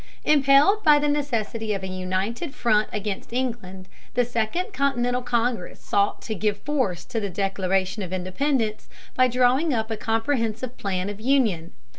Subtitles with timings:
[0.25, 6.23] Impelled by the necessity of a united front against England, the Second Continental Congress sought
[6.23, 11.21] to give force to the Declaration of Independence by drawing up a comprehensive plan of
[11.21, 11.73] union.